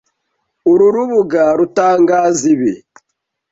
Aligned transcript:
Uru 0.71 0.85
rubuga 0.95 1.43
rutangaza 1.57 2.43
ibi 2.53 2.73